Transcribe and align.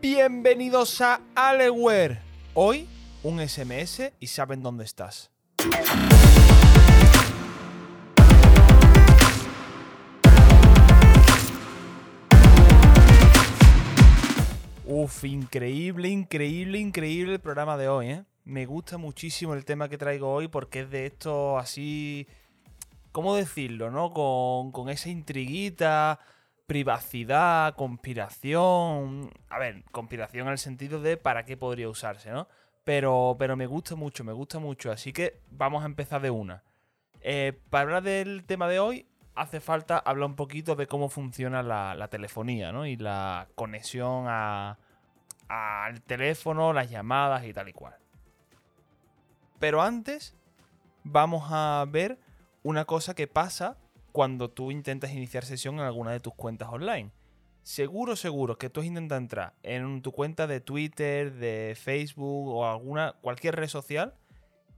Bienvenidos 0.00 1.00
a 1.00 1.20
Aleware. 1.36 2.18
Hoy 2.54 2.88
un 3.22 3.38
SMS 3.38 4.10
y 4.18 4.26
saben 4.26 4.60
dónde 4.64 4.84
estás. 4.84 5.30
Uf, 14.90 15.24
increíble, 15.24 16.08
increíble, 16.08 16.78
increíble 16.78 17.34
el 17.34 17.40
programa 17.40 17.76
de 17.76 17.90
hoy, 17.90 18.08
¿eh? 18.08 18.24
Me 18.44 18.64
gusta 18.64 18.96
muchísimo 18.96 19.52
el 19.52 19.66
tema 19.66 19.90
que 19.90 19.98
traigo 19.98 20.32
hoy 20.32 20.48
porque 20.48 20.80
es 20.80 20.90
de 20.90 21.04
esto 21.04 21.58
así... 21.58 22.26
¿Cómo 23.12 23.36
decirlo, 23.36 23.90
no? 23.90 24.14
Con, 24.14 24.72
con 24.72 24.88
esa 24.88 25.10
intriguita, 25.10 26.20
privacidad, 26.66 27.74
conspiración. 27.76 29.30
A 29.50 29.58
ver, 29.58 29.84
conspiración 29.92 30.46
en 30.46 30.52
el 30.52 30.58
sentido 30.58 31.02
de 31.02 31.18
para 31.18 31.44
qué 31.44 31.58
podría 31.58 31.90
usarse, 31.90 32.30
¿no? 32.30 32.48
Pero, 32.84 33.36
pero 33.38 33.56
me 33.56 33.66
gusta 33.66 33.94
mucho, 33.94 34.24
me 34.24 34.32
gusta 34.32 34.58
mucho. 34.58 34.90
Así 34.90 35.12
que 35.12 35.42
vamos 35.50 35.82
a 35.82 35.86
empezar 35.86 36.22
de 36.22 36.30
una. 36.30 36.64
Eh, 37.20 37.60
para 37.68 37.82
hablar 37.82 38.02
del 38.04 38.44
tema 38.46 38.66
de 38.68 38.80
hoy, 38.80 39.06
hace 39.40 39.60
falta 39.60 39.98
hablar 39.98 40.28
un 40.28 40.36
poquito 40.36 40.74
de 40.74 40.86
cómo 40.86 41.08
funciona 41.08 41.62
la, 41.62 42.08
telefonía, 42.08 42.72
¿no? 42.72 42.86
Y 42.86 42.96
la 42.96 43.48
conexión 43.54 44.26
al 44.28 44.76
teléfono, 46.06 46.72
las 46.72 46.90
llamadas 46.90 47.44
y 47.44 47.52
tal 47.52 47.68
y 47.68 47.72
cual. 47.72 47.94
Pero 49.58 49.82
antes, 49.82 50.36
vamos 51.04 51.48
a 51.50 51.84
ver 51.88 52.18
una 52.62 52.84
cosa 52.84 53.14
que 53.14 53.26
pasa 53.26 53.78
cuando 54.12 54.50
tú 54.50 54.70
intentas 54.70 55.12
iniciar 55.12 55.44
sesión 55.44 55.76
en 55.76 55.82
alguna 55.82 56.10
de 56.10 56.20
tus 56.20 56.34
cuentas 56.34 56.68
online. 56.70 57.12
Seguro, 57.62 58.16
seguro 58.16 58.56
que 58.56 58.70
tú 58.70 58.82
intentas 58.82 59.18
entrar 59.18 59.54
en 59.62 60.00
tu 60.02 60.12
cuenta 60.12 60.46
de 60.46 60.60
Twitter, 60.60 61.32
de 61.34 61.76
Facebook 61.78 62.48
o 62.48 62.66
alguna 62.66 63.14
cualquier 63.20 63.56
red 63.56 63.68
social 63.68 64.14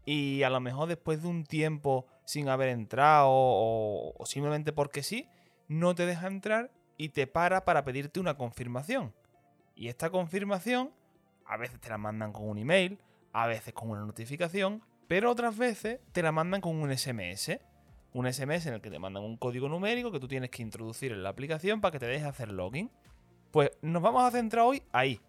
y 0.04 0.42
a 0.42 0.50
lo 0.50 0.60
mejor 0.60 0.88
después 0.88 1.22
de 1.22 1.28
un 1.28 1.44
tiempo 1.44 2.06
sin 2.24 2.48
haber 2.48 2.68
entrado 2.68 3.28
o, 3.30 4.14
simplemente 4.24 4.72
porque 4.72 5.02
sí, 5.02 5.28
no 5.68 5.94
te 5.94 6.06
deja 6.06 6.26
entrar 6.26 6.70
y 6.96 7.10
te 7.10 7.26
para 7.26 7.64
para 7.64 7.84
pedirte 7.84 8.20
una 8.20 8.36
confirmación. 8.36 9.14
Y 9.74 9.88
esta 9.88 10.10
confirmación 10.10 10.92
a 11.44 11.56
veces 11.56 11.80
te 11.80 11.88
la 11.88 11.98
mandan 11.98 12.32
con 12.32 12.48
un 12.48 12.58
email, 12.58 12.98
a 13.32 13.46
veces 13.46 13.72
con 13.72 13.90
una 13.90 14.04
notificación, 14.04 14.82
pero 15.08 15.30
otras 15.30 15.56
veces 15.56 16.00
te 16.12 16.22
la 16.22 16.32
mandan 16.32 16.60
con 16.60 16.76
un 16.76 16.96
SMS 16.96 17.58
un 18.12 18.32
SMS 18.32 18.66
en 18.66 18.74
el 18.74 18.80
que 18.80 18.90
te 18.90 18.98
mandan 18.98 19.22
un 19.22 19.36
código 19.36 19.68
numérico 19.68 20.10
que 20.10 20.20
tú 20.20 20.28
tienes 20.28 20.50
que 20.50 20.62
introducir 20.62 21.12
en 21.12 21.22
la 21.22 21.28
aplicación 21.28 21.80
para 21.80 21.92
que 21.92 21.98
te 21.98 22.06
deje 22.06 22.24
hacer 22.24 22.50
login. 22.50 22.90
Pues 23.50 23.70
nos 23.82 24.02
vamos 24.02 24.22
a 24.22 24.30
centrar 24.30 24.64
hoy 24.64 24.82
ahí, 24.92 25.20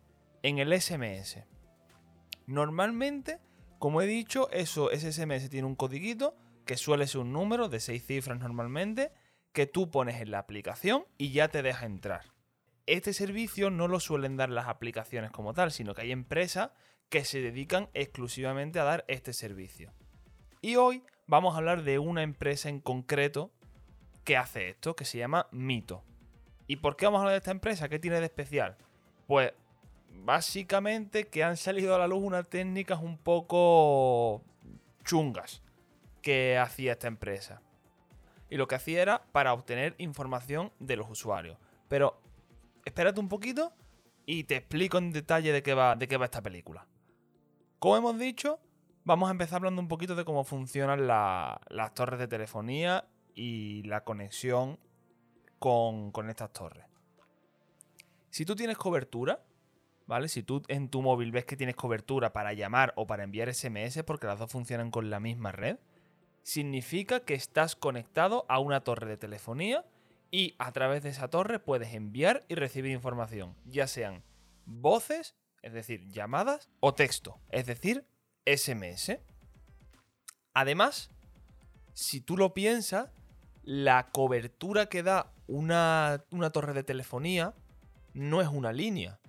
en 0.43 0.59
el 0.59 0.79
SMS. 0.79 1.39
Normalmente, 2.47 3.39
como 3.81 4.03
he 4.03 4.05
dicho, 4.05 4.47
eso, 4.51 4.91
ese 4.91 5.11
SMS 5.11 5.49
tiene 5.49 5.65
un 5.65 5.75
codiguito 5.75 6.35
que 6.67 6.77
suele 6.77 7.07
ser 7.07 7.21
un 7.21 7.33
número 7.33 7.67
de 7.67 7.79
6 7.79 8.05
cifras 8.05 8.39
normalmente, 8.39 9.11
que 9.53 9.65
tú 9.65 9.89
pones 9.89 10.21
en 10.21 10.29
la 10.29 10.37
aplicación 10.37 11.03
y 11.17 11.31
ya 11.31 11.47
te 11.47 11.63
deja 11.63 11.87
entrar. 11.87 12.25
Este 12.85 13.11
servicio 13.11 13.71
no 13.71 13.87
lo 13.87 13.99
suelen 13.99 14.37
dar 14.37 14.51
las 14.51 14.67
aplicaciones 14.67 15.31
como 15.31 15.55
tal, 15.55 15.71
sino 15.71 15.95
que 15.95 16.03
hay 16.03 16.11
empresas 16.11 16.69
que 17.09 17.25
se 17.25 17.41
dedican 17.41 17.89
exclusivamente 17.95 18.79
a 18.79 18.83
dar 18.83 19.03
este 19.07 19.33
servicio. 19.33 19.91
Y 20.61 20.75
hoy 20.75 21.01
vamos 21.25 21.55
a 21.55 21.57
hablar 21.57 21.81
de 21.81 21.97
una 21.97 22.21
empresa 22.21 22.69
en 22.69 22.81
concreto 22.81 23.49
que 24.23 24.37
hace 24.37 24.69
esto, 24.69 24.95
que 24.95 25.05
se 25.05 25.17
llama 25.17 25.47
Mito. 25.49 26.03
¿Y 26.67 26.75
por 26.75 26.97
qué 26.97 27.05
vamos 27.05 27.17
a 27.17 27.21
hablar 27.21 27.33
de 27.33 27.39
esta 27.39 27.49
empresa? 27.49 27.89
¿Qué 27.89 27.97
tiene 27.97 28.19
de 28.19 28.27
especial? 28.27 28.77
Pues 29.25 29.53
básicamente 30.13 31.27
que 31.27 31.43
han 31.43 31.57
salido 31.57 31.95
a 31.95 31.99
la 31.99 32.07
luz 32.07 32.23
unas 32.23 32.47
técnicas 32.47 33.01
un 33.01 33.17
poco 33.17 34.43
chungas 35.03 35.63
que 36.21 36.57
hacía 36.57 36.93
esta 36.93 37.07
empresa. 37.07 37.61
Y 38.49 38.57
lo 38.57 38.67
que 38.67 38.75
hacía 38.75 39.01
era 39.01 39.23
para 39.31 39.53
obtener 39.53 39.95
información 39.97 40.71
de 40.79 40.97
los 40.97 41.09
usuarios. 41.09 41.57
Pero 41.87 42.21
espérate 42.85 43.19
un 43.19 43.29
poquito 43.29 43.73
y 44.25 44.43
te 44.43 44.57
explico 44.57 44.97
en 44.97 45.11
detalle 45.11 45.51
de 45.51 45.63
qué 45.63 45.73
va, 45.73 45.95
de 45.95 46.07
qué 46.07 46.17
va 46.17 46.25
esta 46.25 46.41
película. 46.41 46.85
Como 47.79 47.97
hemos 47.97 48.19
dicho, 48.19 48.59
Vamos 49.03 49.29
a 49.29 49.31
empezar 49.31 49.57
hablando 49.57 49.81
un 49.81 49.87
poquito 49.87 50.13
de 50.13 50.25
cómo 50.25 50.43
funcionan 50.43 51.07
las 51.07 51.93
torres 51.95 52.19
de 52.19 52.27
telefonía 52.27 53.07
y 53.33 53.81
la 53.83 54.03
conexión 54.03 54.77
con, 55.57 56.11
con 56.11 56.29
estas 56.29 56.53
torres. 56.53 56.85
Si 58.29 58.45
tú 58.45 58.55
tienes 58.55 58.77
cobertura, 58.77 59.43
¿vale? 60.07 60.27
Si 60.27 60.43
tú 60.43 60.61
en 60.67 60.89
tu 60.89 61.01
móvil 61.01 61.31
ves 61.31 61.45
que 61.45 61.57
tienes 61.57 61.75
cobertura 61.75 62.33
para 62.33 62.53
llamar 62.53 62.93
o 62.95 63.07
para 63.07 63.23
enviar 63.23 63.53
SMS, 63.53 64.03
porque 64.03 64.27
las 64.27 64.39
dos 64.39 64.51
funcionan 64.51 64.91
con 64.91 65.09
la 65.09 65.19
misma 65.19 65.51
red, 65.51 65.77
significa 66.43 67.21
que 67.21 67.33
estás 67.33 67.75
conectado 67.75 68.45
a 68.49 68.59
una 68.59 68.83
torre 68.83 69.07
de 69.07 69.17
telefonía 69.17 69.85
y 70.31 70.55
a 70.59 70.71
través 70.71 71.03
de 71.03 71.09
esa 71.09 71.29
torre 71.29 71.59
puedes 71.59 71.93
enviar 71.93 72.45
y 72.47 72.55
recibir 72.55 72.91
información, 72.91 73.55
ya 73.65 73.87
sean 73.87 74.23
voces, 74.65 75.35
es 75.61 75.73
decir, 75.73 76.07
llamadas, 76.07 76.69
o 76.79 76.93
texto, 76.93 77.39
es 77.49 77.65
decir, 77.65 78.05
SMS. 78.45 79.19
Además, 80.53 81.11
si 81.93 82.21
tú 82.21 82.37
lo 82.37 82.53
piensas, 82.53 83.09
la 83.63 84.09
cobertura 84.11 84.87
que 84.87 85.03
da 85.03 85.31
una, 85.47 86.23
torre 86.51 86.73
de 86.73 86.83
telefonía 86.83 87.53
no 88.13 88.41
es 88.41 88.47
una 88.47 88.71
línea. 88.71 89.19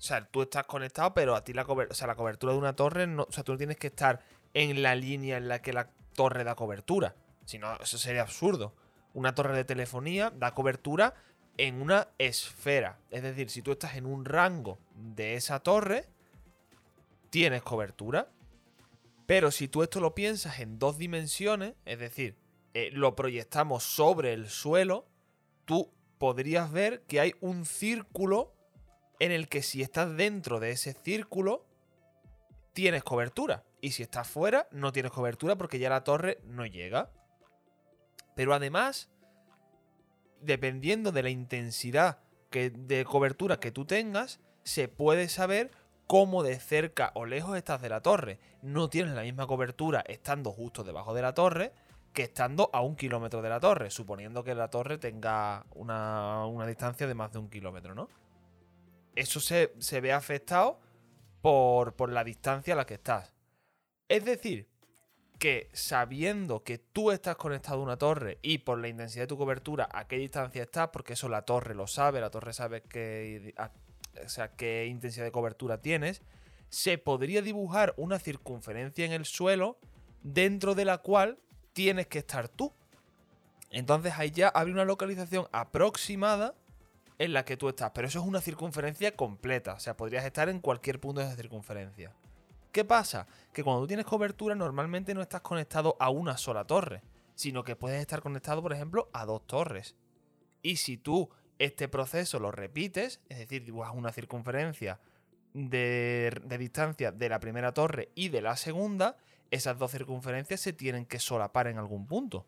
O 0.00 0.02
sea, 0.02 0.24
tú 0.24 0.40
estás 0.40 0.64
conectado, 0.64 1.12
pero 1.12 1.36
a 1.36 1.44
ti 1.44 1.52
la, 1.52 1.62
o 1.64 2.06
la 2.06 2.14
cobertura 2.14 2.54
de 2.54 2.58
una 2.58 2.74
torre, 2.74 3.06
no, 3.06 3.24
o 3.28 3.32
sea, 3.32 3.44
tú 3.44 3.52
no 3.52 3.58
tienes 3.58 3.76
que 3.76 3.88
estar 3.88 4.20
en 4.54 4.82
la 4.82 4.94
línea 4.94 5.36
en 5.36 5.46
la 5.46 5.60
que 5.60 5.74
la 5.74 5.90
torre 6.14 6.42
da 6.42 6.54
cobertura. 6.54 7.14
Si 7.44 7.58
no, 7.58 7.76
eso 7.76 7.98
sería 7.98 8.22
absurdo. 8.22 8.74
Una 9.12 9.34
torre 9.34 9.54
de 9.54 9.64
telefonía 9.64 10.30
da 10.30 10.54
cobertura 10.54 11.12
en 11.58 11.82
una 11.82 12.08
esfera. 12.16 12.98
Es 13.10 13.22
decir, 13.22 13.50
si 13.50 13.60
tú 13.60 13.72
estás 13.72 13.96
en 13.96 14.06
un 14.06 14.24
rango 14.24 14.78
de 14.94 15.34
esa 15.34 15.60
torre, 15.60 16.06
tienes 17.28 17.62
cobertura. 17.62 18.30
Pero 19.26 19.50
si 19.50 19.68
tú 19.68 19.82
esto 19.82 20.00
lo 20.00 20.14
piensas 20.14 20.60
en 20.60 20.78
dos 20.78 20.96
dimensiones, 20.96 21.74
es 21.84 21.98
decir, 21.98 22.38
eh, 22.72 22.88
lo 22.94 23.14
proyectamos 23.14 23.84
sobre 23.84 24.32
el 24.32 24.48
suelo, 24.48 25.06
tú 25.66 25.92
podrías 26.16 26.72
ver 26.72 27.02
que 27.02 27.20
hay 27.20 27.34
un 27.42 27.66
círculo 27.66 28.54
en 29.20 29.30
el 29.30 29.48
que 29.48 29.62
si 29.62 29.82
estás 29.82 30.16
dentro 30.16 30.58
de 30.58 30.72
ese 30.72 30.92
círculo, 30.92 31.64
tienes 32.72 33.04
cobertura. 33.04 33.64
Y 33.80 33.92
si 33.92 34.02
estás 34.02 34.28
fuera, 34.28 34.66
no 34.72 34.92
tienes 34.92 35.12
cobertura 35.12 35.56
porque 35.56 35.78
ya 35.78 35.88
la 35.88 36.02
torre 36.02 36.40
no 36.44 36.66
llega. 36.66 37.10
Pero 38.34 38.54
además, 38.54 39.10
dependiendo 40.40 41.12
de 41.12 41.22
la 41.22 41.30
intensidad 41.30 42.18
de 42.50 43.04
cobertura 43.04 43.60
que 43.60 43.70
tú 43.70 43.84
tengas, 43.84 44.40
se 44.64 44.88
puede 44.88 45.28
saber 45.28 45.70
cómo 46.06 46.42
de 46.42 46.58
cerca 46.58 47.12
o 47.14 47.24
lejos 47.24 47.56
estás 47.56 47.80
de 47.82 47.88
la 47.88 48.00
torre. 48.00 48.40
No 48.62 48.90
tienes 48.90 49.14
la 49.14 49.22
misma 49.22 49.46
cobertura 49.46 50.02
estando 50.06 50.50
justo 50.50 50.82
debajo 50.82 51.14
de 51.14 51.22
la 51.22 51.34
torre 51.34 51.72
que 52.12 52.24
estando 52.24 52.70
a 52.72 52.80
un 52.80 52.96
kilómetro 52.96 53.42
de 53.42 53.48
la 53.48 53.60
torre, 53.60 53.90
suponiendo 53.90 54.42
que 54.42 54.54
la 54.54 54.68
torre 54.68 54.98
tenga 54.98 55.64
una, 55.74 56.66
distancia 56.66 57.06
de 57.06 57.14
más 57.14 57.32
de 57.32 57.38
un 57.38 57.48
kilómetro, 57.48 57.94
¿no? 57.94 58.08
Eso 59.14 59.40
se, 59.40 60.00
ve 60.00 60.12
afectado 60.12 60.80
por, 61.40 61.94
por 61.94 62.10
la 62.10 62.24
distancia 62.24 62.74
a 62.74 62.76
la 62.76 62.86
que 62.86 62.94
estás. 62.94 63.32
Es 64.08 64.24
decir, 64.24 64.68
que 65.40 65.70
sabiendo 65.72 66.62
que 66.62 66.76
tú 66.78 67.10
estás 67.10 67.36
conectado 67.36 67.80
a 67.80 67.82
una 67.82 67.96
torre 67.96 68.38
y 68.42 68.58
por 68.58 68.78
la 68.78 68.88
intensidad 68.88 69.22
de 69.22 69.28
tu 69.28 69.38
cobertura 69.38 69.88
a 69.90 70.06
qué 70.06 70.18
distancia 70.18 70.62
estás, 70.62 70.88
porque 70.92 71.14
eso 71.14 71.30
la 71.30 71.42
torre 71.42 71.74
lo 71.74 71.86
sabe, 71.86 72.20
la 72.20 72.30
torre 72.30 72.52
sabe 72.52 72.82
que, 72.82 73.54
o 74.22 74.28
sea, 74.28 74.54
qué 74.54 74.86
intensidad 74.86 75.24
de 75.24 75.32
cobertura 75.32 75.80
tienes, 75.80 76.22
se 76.68 76.98
podría 76.98 77.40
dibujar 77.40 77.94
una 77.96 78.18
circunferencia 78.18 79.06
en 79.06 79.12
el 79.12 79.24
suelo 79.24 79.78
dentro 80.22 80.74
de 80.74 80.84
la 80.84 80.98
cual 80.98 81.38
tienes 81.72 82.06
que 82.06 82.18
estar 82.18 82.48
tú. 82.48 82.74
Entonces 83.70 84.12
ahí 84.18 84.30
ya 84.30 84.48
habría 84.48 84.74
una 84.74 84.84
localización 84.84 85.48
aproximada 85.52 86.54
en 87.20 87.34
la 87.34 87.44
que 87.44 87.58
tú 87.58 87.68
estás, 87.68 87.90
pero 87.94 88.08
eso 88.08 88.18
es 88.18 88.24
una 88.24 88.40
circunferencia 88.40 89.14
completa, 89.14 89.74
o 89.74 89.78
sea, 89.78 89.94
podrías 89.94 90.24
estar 90.24 90.48
en 90.48 90.58
cualquier 90.58 90.98
punto 90.98 91.20
de 91.20 91.26
esa 91.26 91.36
circunferencia. 91.36 92.14
¿Qué 92.72 92.82
pasa? 92.82 93.26
Que 93.52 93.62
cuando 93.62 93.82
tú 93.82 93.88
tienes 93.88 94.06
cobertura 94.06 94.54
normalmente 94.54 95.12
no 95.12 95.20
estás 95.20 95.42
conectado 95.42 95.96
a 96.00 96.08
una 96.08 96.38
sola 96.38 96.64
torre, 96.64 97.02
sino 97.34 97.62
que 97.62 97.76
puedes 97.76 98.00
estar 98.00 98.22
conectado, 98.22 98.62
por 98.62 98.72
ejemplo, 98.72 99.10
a 99.12 99.26
dos 99.26 99.46
torres. 99.46 99.96
Y 100.62 100.76
si 100.76 100.96
tú 100.96 101.28
Este 101.60 101.88
proceso 101.88 102.38
lo 102.38 102.50
repites, 102.52 103.20
es 103.28 103.38
decir, 103.38 103.66
dibujas 103.66 103.92
una 103.94 104.12
circunferencia 104.12 104.98
de, 105.52 106.32
de 106.42 106.56
distancia 106.56 107.12
de 107.12 107.28
la 107.28 107.38
primera 107.38 107.74
torre 107.74 108.08
y 108.14 108.30
de 108.30 108.40
la 108.40 108.56
segunda, 108.56 109.18
esas 109.50 109.76
dos 109.76 109.90
circunferencias 109.90 110.58
se 110.62 110.72
tienen 110.72 111.04
que 111.04 111.18
solapar 111.18 111.66
en 111.66 111.76
algún 111.76 112.06
punto. 112.06 112.46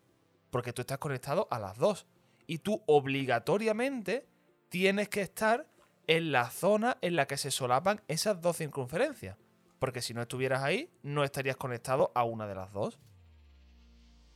Porque 0.49 0.73
tú 0.73 0.81
estás 0.81 0.97
conectado 0.97 1.47
a 1.51 1.59
las 1.59 1.77
dos. 1.77 2.07
Y 2.47 2.61
tú 2.61 2.83
obligatoriamente 2.87 4.32
tienes 4.73 5.11
que 5.11 5.21
estar 5.21 5.67
en 6.07 6.33
la 6.33 6.49
zona 6.49 6.97
en 7.03 7.15
la 7.15 7.27
que 7.27 7.37
se 7.37 7.51
solapan 7.51 8.01
esas 8.09 8.41
dos 8.41 8.57
circunferencias. 8.57 9.37
Porque 9.79 10.01
si 10.01 10.15
no 10.15 10.23
estuvieras 10.23 10.63
ahí, 10.63 10.91
no 11.03 11.25
estarías 11.25 11.59
conectado 11.59 12.11
a 12.15 12.25
una 12.25 12.47
de 12.47 12.55
las 12.55 12.73
dos. 12.73 12.99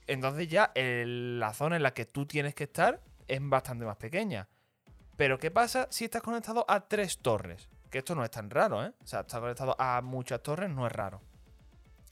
Entonces 0.07 0.47
ya 0.49 0.73
la 0.77 1.55
zona 1.55 1.77
en 1.77 1.83
la 1.83 1.95
que 1.95 2.05
tú 2.05 2.27
tienes 2.27 2.55
que 2.55 2.65
estar 2.65 3.03
es 3.27 3.41
bastante 3.43 3.87
más 3.87 3.97
pequeña. 3.97 4.47
Pero 5.17 5.39
¿qué 5.39 5.51
pasa 5.51 5.89
si 5.91 6.05
estás 6.05 6.21
conectado 6.21 6.67
a 6.69 6.87
tres 6.87 7.17
torres? 7.21 7.71
Que 7.89 7.99
esto 7.99 8.15
no 8.15 8.23
es 8.23 8.31
tan 8.31 8.51
raro, 8.51 8.85
¿eh? 8.85 8.93
O 9.03 9.07
sea, 9.07 9.21
estar 9.21 9.41
conectado 9.41 9.75
a 9.79 10.03
muchas 10.03 10.43
torres 10.43 10.69
no 10.69 10.87
es 10.87 10.93
raro. 10.93 11.23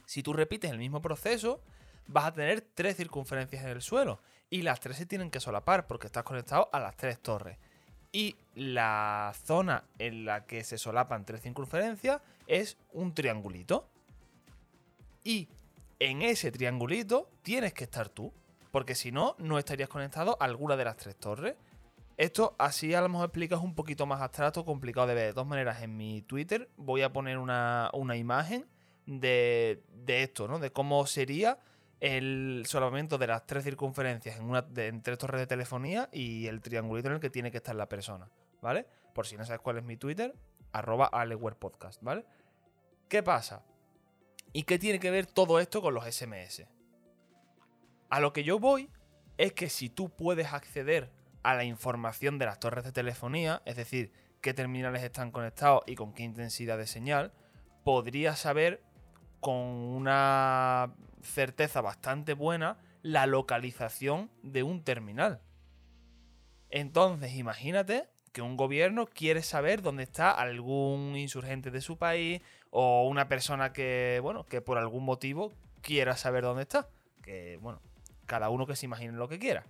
Si 0.07 0.23
tú 0.23 0.33
repites 0.33 0.71
el 0.71 0.79
mismo 0.79 1.03
proceso, 1.03 1.61
vas 2.07 2.25
a 2.25 2.33
tener 2.33 2.63
tres 2.75 2.97
circunferencias 2.97 3.65
en 3.65 3.69
el 3.69 3.83
suelo. 3.83 4.23
Y 4.49 4.63
las 4.63 4.81
tres 4.81 4.97
se 4.97 5.05
tienen 5.05 5.31
que 5.31 5.41
solapar 5.41 5.87
porque 5.87 6.07
estás 6.07 6.25
conectado 6.25 6.71
a 6.73 6.81
las 6.81 6.97
tres 6.97 7.21
torres. 7.21 7.59
Y 8.15 8.37
la 8.55 9.33
zona 9.45 9.83
en 9.99 10.25
la 10.25 10.47
que 10.47 10.63
se 10.63 10.79
solapan 10.79 11.27
tres 11.27 11.43
circunferencias 11.43 12.23
es 12.47 12.79
un 12.93 13.13
triangulito. 13.13 13.89
Y 15.25 15.49
en 15.99 16.23
ese 16.23 16.53
triangulito 16.53 17.29
tienes 17.43 17.75
que 17.75 17.83
estar 17.83 18.09
tú. 18.09 18.33
Porque 18.71 18.95
si 18.95 19.11
no, 19.11 19.35
no 19.39 19.59
estarías 19.59 19.89
conectado 19.89 20.37
a 20.39 20.45
alguna 20.45 20.77
de 20.77 20.85
las 20.85 20.97
tres 20.97 21.17
torres. 21.17 21.57
Esto 22.17 22.55
así 22.57 22.95
a 22.95 23.01
lo 23.01 23.09
mejor 23.09 23.27
explicas 23.27 23.59
un 23.59 23.75
poquito 23.75 24.07
más 24.07 24.21
abstracto, 24.21 24.65
complicado 24.65 25.09
de 25.09 25.15
ver. 25.15 25.27
De 25.27 25.33
todas 25.33 25.49
maneras, 25.49 25.83
en 25.83 25.97
mi 25.97 26.23
Twitter 26.23 26.71
voy 26.77 27.03
a 27.03 27.13
poner 27.13 27.39
una, 27.39 27.91
una 27.95 28.17
imagen 28.17 28.65
de, 29.07 29.83
esto, 30.07 30.47
¿no? 30.47 30.61
De 30.61 30.71
cómo 30.71 31.05
sería 31.09 31.59
el 32.01 32.65
solapamiento 32.67 33.19
de 33.19 33.27
las 33.27 33.47
tres 33.47 33.65
circunferencias 33.65 34.37
en, 34.37 34.45
una, 34.45 34.63
de, 34.63 34.93
tres 35.03 35.19
torres 35.19 35.41
de 35.41 35.47
telefonía 35.47 36.09
y 36.13 36.47
el 36.47 36.61
triangulito 36.61 37.09
en 37.09 37.15
el 37.15 37.21
que 37.21 37.31
tiene 37.31 37.51
que 37.51 37.59
estar 37.59 37.75
la 37.75 37.89
persona, 37.89 38.31
¿vale? 38.61 38.87
Por 39.15 39.27
si 39.27 39.37
no 39.37 39.45
sabes 39.45 39.61
cuál 39.61 39.79
es 39.79 39.85
mi 39.85 39.97
Twitter, 39.97 40.35
arroba 40.73 41.11
Podcast, 41.59 42.03
¿vale? 42.03 42.25
¿Qué 43.09 43.23
pasa? 43.23 43.65
¿Y 44.53 44.65
qué 44.65 44.79
tiene 44.79 44.99
que 44.99 45.11
ver 45.11 45.27
todo 45.27 45.61
esto 45.61 45.81
con 45.81 45.95
los 45.95 46.05
SMS? 46.05 46.67
A 48.11 48.21
lo 48.21 48.33
que 48.33 48.45
yo 48.45 48.59
voy 48.59 48.91
es 49.39 49.53
que 49.53 49.69
si 49.69 49.89
tú 49.89 50.11
puedes 50.11 50.53
acceder 50.53 51.13
a 51.43 51.55
la 51.55 51.65
información 51.65 52.39
de 52.39 52.47
las 52.47 52.61
torres 52.61 52.85
de 52.85 52.93
telefonía, 52.93 53.63
es 53.65 53.77
decir, 53.77 54.13
qué 54.41 54.55
terminales 54.55 55.03
están 55.03 55.31
conectados 55.31 55.83
y 55.87 55.95
con 55.95 56.13
qué 56.13 56.23
intensidad 56.23 56.79
de 56.79 56.87
señal, 56.87 57.33
podrías 57.85 58.39
saber 58.39 58.83
con 59.45 59.57
una 59.57 60.95
certeza 61.21 61.83
bastante 61.83 62.33
buena 62.33 62.79
la 63.03 63.27
localización 63.27 64.31
de 64.43 64.63
un 64.63 64.83
terminal. 64.83 65.43
Entonces, 66.71 67.35
imagínate 67.35 68.09
que 68.33 68.41
un 68.41 68.57
gobierno 68.57 69.05
quiere 69.05 69.43
saber 69.43 69.83
dónde 69.83 70.05
está 70.05 70.31
algún 70.31 71.15
insurgente 71.19 71.71
de 71.71 71.83
su 71.83 71.99
país 71.99 72.41
o 72.71 73.07
una 73.07 73.29
persona 73.29 73.75
que, 73.75 74.19
bueno, 74.23 74.47
que 74.47 74.63
por 74.63 74.79
algún 74.79 75.05
motivo 75.05 75.53
quiera 75.83 76.17
saber 76.17 76.45
dónde 76.45 76.63
está. 76.63 76.89
Que, 77.23 77.59
bueno, 77.61 77.83
cada 78.25 78.49
uno 78.49 78.67
que 78.67 78.77
se 78.77 78.87
imagine 78.87 79.13
lo 79.13 79.29
que 79.29 79.39
quiera. 79.39 79.67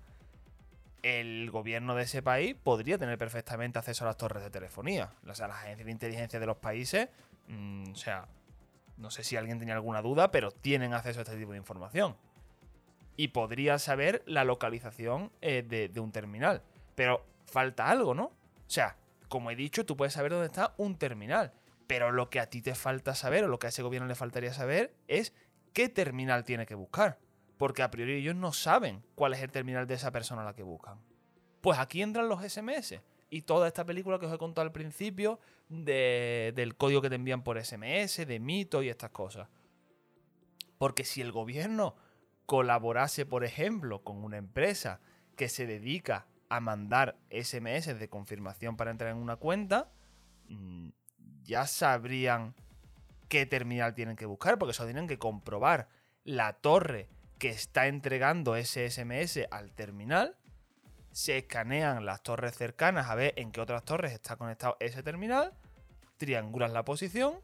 El 1.03 1.51
gobierno 1.51 1.97
de 1.97 2.05
ese 2.05 2.23
país 2.23 2.55
podría 2.55 2.97
tener 2.97 3.19
perfectamente 3.19 3.81
acceso 3.81 4.05
a 4.05 4.07
las 4.07 4.19
torres 4.19 4.45
de 4.45 4.51
telefonía. 4.51 5.11
O 5.29 5.35
sea, 5.35 5.49
las 5.49 5.65
agencias 5.65 5.87
de 5.87 5.91
inteligencia 5.91 6.39
de 6.39 6.47
los 6.47 6.59
países, 6.59 7.09
mm, 7.49 7.91
o 7.91 7.97
sea, 7.97 8.29
no 8.97 9.11
sé 9.11 9.25
si 9.25 9.37
alguien 9.37 9.59
tenía 9.59 9.75
alguna 9.75 10.03
duda, 10.03 10.31
pero 10.31 10.51
tienen 10.51 10.95
acceso 10.95 11.21
a 11.21 11.23
este 11.23 11.37
tipo 11.37 11.53
de 11.53 11.59
información. 11.59 12.17
Y 13.17 13.29
podría 13.29 13.79
saber 13.79 14.23
la 14.27 14.45
localización 14.45 15.31
eh, 15.41 15.63
de, 15.63 16.01
un 16.01 16.13
terminal. 16.13 16.63
Pero 16.95 17.25
falta 17.47 17.89
algo, 17.89 18.15
¿no? 18.15 18.25
O 18.25 18.35
sea, 18.67 18.97
como 19.29 19.51
he 19.51 19.57
dicho, 19.57 19.87
tú 19.87 19.97
puedes 19.97 20.15
saber 20.15 20.33
dónde 20.33 20.47
está 20.47 20.75
un 20.77 20.97
terminal. 20.97 21.53
Pero 21.87 22.13
lo 22.13 22.31
que 22.31 22.41
a 22.41 22.49
ti 22.51 22.63
te 22.63 22.75
falta 22.75 23.15
saber, 23.15 23.45
o 23.45 23.49
lo 23.49 23.59
que 23.59 23.67
a 23.67 23.71
ese 23.71 23.83
gobierno 23.83 24.09
le 24.09 24.15
faltaría 24.15 24.53
saber, 24.53 24.95
es 25.07 25.33
qué 25.73 25.89
terminal 25.89 26.45
tiene 26.45 26.67
que 26.67 26.75
buscar. 26.75 27.19
Porque 27.59 27.83
a 27.83 27.91
priori 27.91 28.15
ellos 28.15 28.35
no 28.35 28.53
saben 28.53 29.05
cuál 29.15 29.35
es 29.35 29.43
el 29.43 29.53
terminal 29.53 29.87
de 29.87 29.95
esa 29.95 30.11
persona 30.11 30.43
a 30.43 30.47
la 30.47 30.55
que 30.55 30.63
buscan. 30.63 30.99
Pues 31.61 31.79
aquí 31.79 32.03
entran 32.03 32.29
los 32.29 32.43
SMS 32.43 33.01
y 33.35 33.43
toda 33.43 33.67
esta 33.67 33.85
película 33.85 34.21
que 34.21 34.27
os 34.27 34.33
he 34.33 34.39
contado 34.39 34.65
al 34.65 34.71
principio 34.71 35.41
del 35.69 36.77
código 36.77 37.03
que 37.03 37.09
te 37.09 37.17
envían 37.17 37.43
por 37.43 37.61
SMS, 37.61 38.25
de 38.29 38.39
mito 38.39 38.81
y 38.81 38.89
estas 38.89 39.11
cosas. 39.11 39.49
Porque 40.79 41.03
si 41.03 41.21
el 41.21 41.33
gobierno 41.33 41.97
colaborase, 42.47 43.27
por 43.27 43.43
ejemplo, 43.43 44.05
con 44.05 44.23
una 44.23 44.37
empresa 44.37 45.01
que 45.35 45.49
se 45.49 45.67
dedica 45.67 46.29
a 46.49 46.61
mandar 46.61 47.17
SMS 47.29 47.99
de 47.99 48.09
confirmación 48.09 48.77
para 48.77 48.93
entrar 48.93 49.11
en 49.11 49.17
una 49.17 49.35
cuenta, 49.35 49.91
mm, 50.47 50.91
ya 51.43 51.67
sabrían 51.67 52.55
qué 53.29 53.47
terminal 53.47 53.97
tienen 53.97 54.15
que 54.15 54.27
buscar, 54.27 54.61
porque 54.61 54.71
eso 54.71 54.85
tienen 54.85 55.09
que 55.09 55.19
comprobar 55.19 55.89
la 56.23 56.53
torre 56.53 57.09
que 57.41 57.49
está 57.49 57.89
entregando 57.89 58.55
ese 58.55 58.89
SMS 58.89 59.49
al 59.51 59.73
terminal 59.73 60.37
se 61.15 61.39
escanean 61.39 62.05
las 62.05 62.25
torres 62.25 62.57
cercanas 62.57 63.09
a 63.09 63.15
ver 63.15 63.35
en 63.37 63.53
qué 63.53 63.61
otras 63.61 63.85
torres 63.85 64.13
está 64.13 64.35
conectado 64.35 64.77
ese 64.81 65.01
terminal, 65.05 65.53
triangulas 66.17 66.73
la 66.73 66.85
posición 66.85 67.37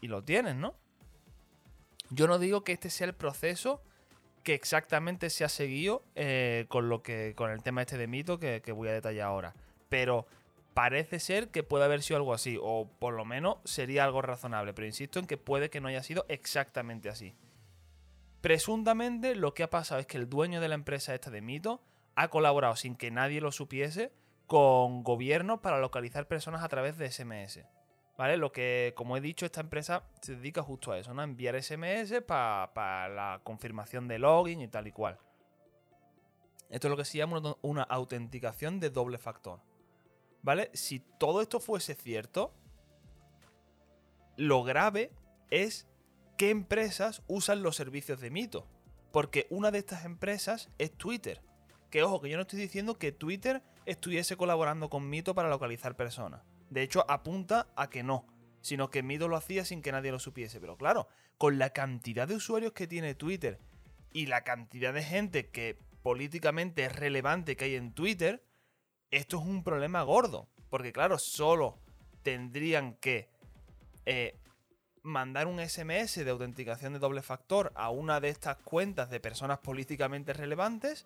y 0.00 0.06
lo 0.06 0.22
tienes, 0.22 0.54
¿no? 0.54 0.76
Yo 2.10 2.28
no 2.28 2.38
digo 2.38 2.62
que 2.62 2.70
este 2.70 2.90
sea 2.90 3.08
el 3.08 3.14
proceso 3.14 3.82
que 4.44 4.54
exactamente 4.54 5.30
se 5.30 5.42
ha 5.42 5.48
seguido 5.48 6.04
eh, 6.14 6.66
con 6.68 6.88
lo 6.88 7.02
que. 7.02 7.34
con 7.34 7.50
el 7.50 7.60
tema 7.64 7.80
este 7.82 7.98
de 7.98 8.06
mito 8.06 8.38
que, 8.38 8.62
que 8.62 8.70
voy 8.70 8.88
a 8.88 8.92
detallar 8.92 9.26
ahora. 9.26 9.54
Pero 9.88 10.26
parece 10.72 11.18
ser 11.18 11.48
que 11.48 11.64
puede 11.64 11.84
haber 11.84 12.02
sido 12.02 12.18
algo 12.18 12.34
así. 12.34 12.56
O 12.60 12.88
por 13.00 13.14
lo 13.14 13.24
menos 13.24 13.56
sería 13.64 14.04
algo 14.04 14.22
razonable. 14.22 14.74
Pero 14.74 14.86
insisto 14.86 15.18
en 15.18 15.26
que 15.26 15.38
puede 15.38 15.70
que 15.70 15.80
no 15.80 15.88
haya 15.88 16.04
sido 16.04 16.24
exactamente 16.28 17.08
así. 17.08 17.34
Presuntamente 18.40 19.34
lo 19.34 19.54
que 19.54 19.64
ha 19.64 19.70
pasado 19.70 20.00
es 20.00 20.06
que 20.06 20.18
el 20.18 20.28
dueño 20.28 20.60
de 20.60 20.68
la 20.68 20.76
empresa 20.76 21.14
esta 21.14 21.30
de 21.30 21.40
mito 21.40 21.82
ha 22.14 22.28
colaborado 22.28 22.76
sin 22.76 22.96
que 22.96 23.10
nadie 23.10 23.40
lo 23.40 23.52
supiese 23.52 24.12
con 24.46 25.02
gobiernos 25.02 25.60
para 25.60 25.80
localizar 25.80 26.28
personas 26.28 26.62
a 26.62 26.68
través 26.68 26.98
de 26.98 27.10
SMS. 27.10 27.60
¿Vale? 28.18 28.36
Lo 28.36 28.52
que, 28.52 28.92
como 28.96 29.16
he 29.16 29.20
dicho, 29.20 29.46
esta 29.46 29.62
empresa 29.62 30.04
se 30.20 30.36
dedica 30.36 30.62
justo 30.62 30.92
a 30.92 30.98
eso, 30.98 31.14
¿no? 31.14 31.22
A 31.22 31.24
enviar 31.24 31.60
SMS 31.60 32.20
para 32.22 33.08
la 33.08 33.40
confirmación 33.42 34.06
de 34.06 34.18
login 34.18 34.60
y 34.60 34.68
tal 34.68 34.86
y 34.86 34.92
cual. 34.92 35.18
Esto 36.68 36.88
es 36.88 36.90
lo 36.90 36.96
que 36.96 37.04
se 37.04 37.18
llama 37.18 37.56
una 37.62 37.82
autenticación 37.82 38.80
de 38.80 38.90
doble 38.90 39.18
factor. 39.18 39.60
¿Vale? 40.42 40.70
Si 40.74 41.00
todo 41.00 41.40
esto 41.40 41.60
fuese 41.60 41.94
cierto, 41.94 42.52
lo 44.36 44.62
grave 44.62 45.12
es 45.50 45.88
qué 46.36 46.50
empresas 46.50 47.22
usan 47.26 47.62
los 47.62 47.76
servicios 47.76 48.20
de 48.20 48.30
Mito. 48.30 48.66
Porque 49.12 49.46
una 49.50 49.70
de 49.70 49.78
estas 49.78 50.04
empresas 50.04 50.70
es 50.78 50.92
Twitter. 50.92 51.42
Que 51.92 52.02
ojo, 52.02 52.22
que 52.22 52.30
yo 52.30 52.38
no 52.38 52.42
estoy 52.42 52.58
diciendo 52.58 52.98
que 52.98 53.12
Twitter 53.12 53.62
estuviese 53.84 54.38
colaborando 54.38 54.88
con 54.88 55.10
Mito 55.10 55.34
para 55.34 55.50
localizar 55.50 55.94
personas. 55.94 56.40
De 56.70 56.80
hecho, 56.80 57.04
apunta 57.06 57.68
a 57.76 57.90
que 57.90 58.02
no, 58.02 58.26
sino 58.62 58.88
que 58.88 59.02
Mito 59.02 59.28
lo 59.28 59.36
hacía 59.36 59.66
sin 59.66 59.82
que 59.82 59.92
nadie 59.92 60.10
lo 60.10 60.18
supiese. 60.18 60.58
Pero 60.58 60.78
claro, 60.78 61.06
con 61.36 61.58
la 61.58 61.74
cantidad 61.74 62.26
de 62.26 62.36
usuarios 62.36 62.72
que 62.72 62.86
tiene 62.86 63.14
Twitter 63.14 63.58
y 64.10 64.24
la 64.24 64.42
cantidad 64.42 64.94
de 64.94 65.02
gente 65.02 65.50
que 65.50 65.78
políticamente 66.02 66.86
es 66.86 66.96
relevante 66.96 67.56
que 67.56 67.66
hay 67.66 67.74
en 67.74 67.92
Twitter, 67.92 68.42
esto 69.10 69.38
es 69.38 69.46
un 69.46 69.62
problema 69.62 70.02
gordo. 70.02 70.48
Porque 70.70 70.94
claro, 70.94 71.18
solo 71.18 71.78
tendrían 72.22 72.94
que 72.94 73.28
eh, 74.06 74.40
mandar 75.02 75.46
un 75.46 75.60
SMS 75.60 76.24
de 76.24 76.30
autenticación 76.30 76.94
de 76.94 77.00
doble 77.00 77.20
factor 77.20 77.70
a 77.74 77.90
una 77.90 78.18
de 78.18 78.30
estas 78.30 78.56
cuentas 78.56 79.10
de 79.10 79.20
personas 79.20 79.58
políticamente 79.58 80.32
relevantes 80.32 81.04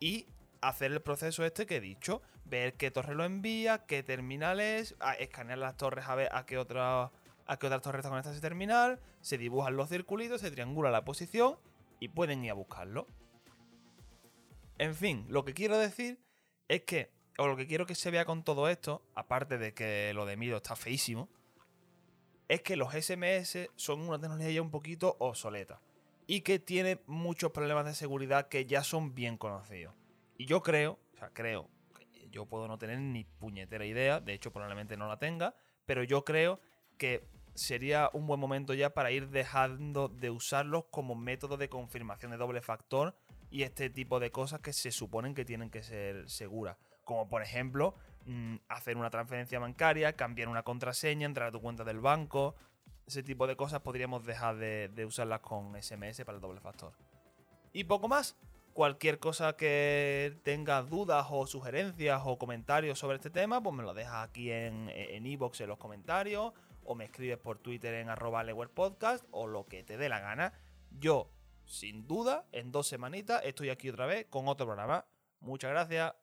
y 0.00 0.26
hacer 0.60 0.92
el 0.92 1.00
proceso 1.02 1.44
este 1.44 1.66
que 1.66 1.76
he 1.76 1.80
dicho, 1.80 2.22
ver 2.44 2.74
qué 2.74 2.90
torre 2.90 3.14
lo 3.14 3.24
envía, 3.24 3.84
qué 3.86 4.02
terminal 4.02 4.60
es, 4.60 4.96
escanear 5.18 5.58
las 5.58 5.76
torres 5.76 6.06
a 6.08 6.14
ver 6.14 6.28
a 6.32 6.46
qué 6.46 6.58
otra 6.58 7.10
a 7.46 7.58
qué 7.58 7.66
otras 7.66 7.82
torres 7.82 7.98
está 7.98 8.08
conectada 8.08 8.32
ese 8.32 8.40
terminal, 8.40 9.00
se 9.20 9.36
dibujan 9.36 9.76
los 9.76 9.90
circulitos, 9.90 10.40
se 10.40 10.50
triangula 10.50 10.90
la 10.90 11.04
posición 11.04 11.58
y 12.00 12.08
pueden 12.08 12.42
ir 12.42 12.50
a 12.50 12.54
buscarlo. 12.54 13.06
En 14.78 14.94
fin, 14.94 15.26
lo 15.28 15.44
que 15.44 15.52
quiero 15.52 15.76
decir 15.76 16.18
es 16.68 16.82
que, 16.84 17.12
o 17.36 17.46
lo 17.46 17.56
que 17.56 17.66
quiero 17.66 17.84
que 17.84 17.94
se 17.94 18.10
vea 18.10 18.24
con 18.24 18.44
todo 18.44 18.68
esto, 18.70 19.02
aparte 19.14 19.58
de 19.58 19.74
que 19.74 20.12
lo 20.14 20.24
de 20.24 20.38
Mido 20.38 20.56
está 20.56 20.74
feísimo, 20.74 21.28
es 22.48 22.62
que 22.62 22.76
los 22.76 22.94
SMS 22.94 23.68
son 23.76 24.00
una 24.00 24.18
tecnología 24.18 24.50
ya 24.50 24.62
un 24.62 24.70
poquito 24.70 25.16
obsoleta 25.18 25.80
y 26.26 26.40
que 26.40 26.58
tiene 26.58 27.00
muchos 27.06 27.52
problemas 27.52 27.84
de 27.86 27.94
seguridad 27.94 28.48
que 28.48 28.66
ya 28.66 28.82
son 28.82 29.14
bien 29.14 29.36
conocidos. 29.36 29.94
Y 30.36 30.46
yo 30.46 30.62
creo, 30.62 30.98
o 31.14 31.18
sea, 31.18 31.30
creo, 31.32 31.68
yo 32.30 32.46
puedo 32.46 32.66
no 32.66 32.78
tener 32.78 32.98
ni 32.98 33.24
puñetera 33.24 33.84
idea, 33.84 34.20
de 34.20 34.34
hecho 34.34 34.52
probablemente 34.52 34.96
no 34.96 35.06
la 35.06 35.18
tenga, 35.18 35.54
pero 35.86 36.02
yo 36.02 36.24
creo 36.24 36.60
que 36.98 37.24
sería 37.54 38.10
un 38.12 38.26
buen 38.26 38.40
momento 38.40 38.74
ya 38.74 38.90
para 38.90 39.12
ir 39.12 39.28
dejando 39.28 40.08
de 40.08 40.30
usarlos 40.30 40.86
como 40.90 41.14
método 41.14 41.56
de 41.56 41.68
confirmación 41.68 42.32
de 42.32 42.36
doble 42.36 42.60
factor 42.60 43.16
y 43.50 43.62
este 43.62 43.90
tipo 43.90 44.18
de 44.18 44.32
cosas 44.32 44.60
que 44.60 44.72
se 44.72 44.90
suponen 44.90 45.34
que 45.34 45.44
tienen 45.44 45.70
que 45.70 45.82
ser 45.82 46.28
seguras. 46.28 46.76
Como 47.04 47.28
por 47.28 47.42
ejemplo, 47.42 47.94
mm, 48.26 48.56
hacer 48.68 48.96
una 48.96 49.10
transferencia 49.10 49.60
bancaria, 49.60 50.14
cambiar 50.14 50.48
una 50.48 50.64
contraseña, 50.64 51.26
entrar 51.26 51.48
a 51.48 51.52
tu 51.52 51.60
cuenta 51.60 51.84
del 51.84 52.00
banco. 52.00 52.56
Ese 53.06 53.22
tipo 53.22 53.46
de 53.46 53.56
cosas 53.56 53.80
podríamos 53.80 54.24
dejar 54.24 54.56
de, 54.56 55.04
usarlas 55.06 55.40
con 55.40 55.80
SMS 55.80 56.24
para 56.24 56.36
el 56.36 56.40
doble 56.40 56.60
factor. 56.60 56.92
Y 57.72 57.84
poco 57.84 58.08
más. 58.08 58.36
Cualquier 58.72 59.20
cosa 59.20 59.56
que 59.56 60.36
tengas 60.42 60.90
dudas 60.90 61.28
o 61.30 61.46
sugerencias 61.46 62.22
o 62.24 62.38
comentarios 62.38 62.98
sobre 62.98 63.16
este 63.16 63.30
tema, 63.30 63.62
pues 63.62 63.72
me 63.76 63.84
lo 63.84 63.94
dejas 63.94 64.28
aquí 64.28 64.50
en 64.50 64.90
iBox 65.24 65.60
en, 65.60 65.64
en 65.64 65.68
los 65.68 65.78
comentarios 65.78 66.52
o 66.84 66.94
me 66.94 67.04
escribes 67.04 67.38
por 67.38 67.58
Twitter 67.58 67.94
en 67.94 68.08
arroba 68.08 68.44
podcast 68.74 69.24
o 69.30 69.46
lo 69.46 69.66
que 69.66 69.82
te 69.82 69.96
dé 69.96 70.08
la 70.08 70.20
gana. 70.20 70.52
Yo, 70.90 71.30
sin 71.64 72.06
duda, 72.06 72.46
en 72.52 72.72
dos 72.72 72.86
semanitas 72.86 73.42
estoy 73.44 73.70
aquí 73.70 73.90
otra 73.90 74.06
vez 74.06 74.26
con 74.28 74.48
otro 74.48 74.66
programa. 74.66 75.06
Muchas 75.40 75.70
gracias. 75.70 76.14